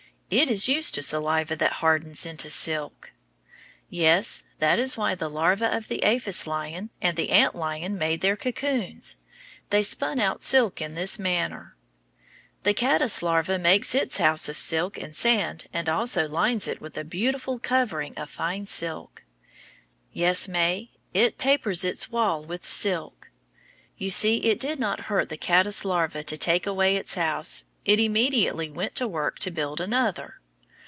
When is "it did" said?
24.37-24.79